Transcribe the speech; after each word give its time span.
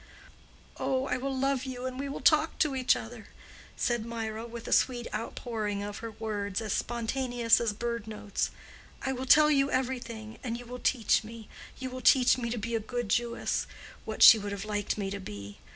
"Oh, 0.77 1.05
I 1.05 1.17
will 1.17 1.37
love 1.37 1.63
you 1.65 1.85
and 1.85 1.99
we 1.99 2.09
will 2.09 2.21
talk 2.21 2.57
to 2.57 2.75
each 2.75 2.95
other," 2.95 3.27
said 3.77 4.03
Mirah, 4.03 4.47
with 4.47 4.67
a 4.67 4.71
sweet 4.73 5.05
outpouring 5.13 5.83
of 5.83 5.99
her 5.99 6.09
words, 6.09 6.59
as 6.59 6.73
spontaneous 6.73 7.61
as 7.61 7.71
bird 7.71 8.07
notes. 8.07 8.49
"I 9.03 9.11
will 9.13 9.27
tell 9.27 9.51
you 9.51 9.69
everything, 9.69 10.39
and 10.43 10.57
you 10.57 10.65
will 10.65 10.79
teach 10.79 11.23
me:—you 11.23 11.91
will 11.91 12.01
teach 12.01 12.35
me 12.35 12.49
to 12.49 12.57
be 12.57 12.73
a 12.73 12.79
good 12.79 13.09
Jewess—what 13.09 14.23
she 14.23 14.39
would 14.39 14.51
have 14.51 14.65
liked 14.65 14.97
me 14.97 15.11
to 15.11 15.19
be. 15.19 15.59